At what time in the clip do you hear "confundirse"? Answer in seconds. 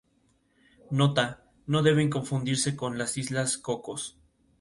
2.09-2.75